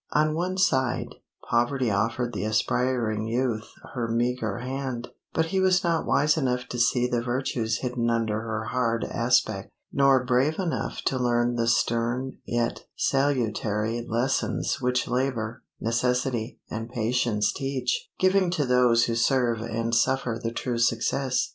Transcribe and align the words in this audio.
On 0.13 0.33
one 0.33 0.57
side, 0.57 1.13
Poverty 1.47 1.91
offered 1.91 2.33
the 2.33 2.43
aspiring 2.43 3.27
youth 3.27 3.69
her 3.93 4.07
meagre 4.07 4.57
hand; 4.57 5.09
but 5.31 5.45
he 5.53 5.59
was 5.59 5.83
not 5.83 6.07
wise 6.07 6.37
enough 6.37 6.65
to 6.69 6.79
see 6.79 7.05
the 7.07 7.21
virtues 7.21 7.81
hidden 7.81 8.09
under 8.09 8.41
her 8.41 8.63
hard 8.71 9.03
aspect, 9.03 9.69
nor 9.93 10.25
brave 10.25 10.57
enough 10.57 11.03
to 11.03 11.19
learn 11.19 11.55
the 11.55 11.67
stern 11.67 12.39
yet 12.47 12.83
salutary 12.95 14.03
lessons 14.09 14.81
which 14.81 15.07
labor, 15.07 15.61
necessity, 15.79 16.59
and 16.67 16.89
patience 16.89 17.53
teach, 17.53 18.09
giving 18.17 18.49
to 18.49 18.65
those 18.65 19.05
who 19.05 19.13
serve 19.13 19.61
and 19.61 19.93
suffer 19.93 20.39
the 20.41 20.49
true 20.51 20.79
success. 20.79 21.49